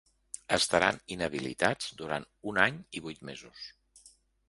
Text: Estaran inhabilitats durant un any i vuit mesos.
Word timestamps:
Estaran 0.55 0.97
inhabilitats 1.17 1.93
durant 2.01 2.27
un 2.53 2.61
any 2.67 2.83
i 3.01 3.07
vuit 3.07 3.25
mesos. 3.33 3.73